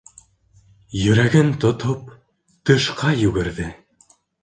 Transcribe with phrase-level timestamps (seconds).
[1.01, 2.11] Йөрәген тотоп,
[2.71, 3.73] тышҡа йүгерҙе.